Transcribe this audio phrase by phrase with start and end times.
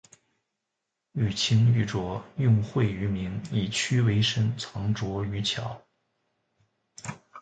[1.11, 5.79] 欲清欲濁，用晦於明，以屈為伸，藏拙於巧